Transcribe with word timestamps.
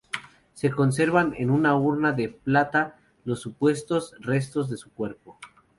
Se 0.55 0.71
conservan 0.71 1.35
en 1.37 1.51
una 1.51 1.75
urna 1.75 2.11
de 2.11 2.29
plata 2.29 2.97
los 3.23 3.39
supuestos 3.39 4.15
restos 4.19 4.67
de 4.67 4.77
su 4.77 4.91
cuerpo. 4.91 5.37